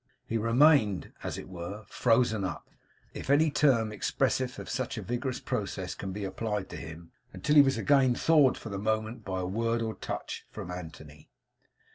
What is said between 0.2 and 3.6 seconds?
He remained, as it were, frozen up if any